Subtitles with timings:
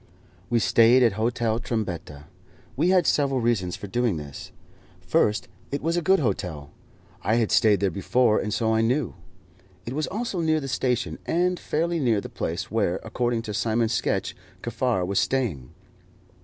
[0.49, 2.23] We stayed at Hotel Trombetta.
[2.75, 4.51] We had several reasons for doing this.
[4.99, 6.71] First, it was a good hotel.
[7.21, 9.13] I had stayed there before, and so I knew.
[9.85, 13.93] It was also near the station, and fairly near the place where, according to Simon's
[13.93, 15.69] sketch, Kaffar was staying.